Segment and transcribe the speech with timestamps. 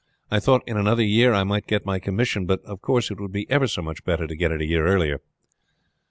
[0.31, 3.31] "I thought in another year I might get my commission; but of course it would
[3.31, 5.19] be ever so much better to get it a year earlier."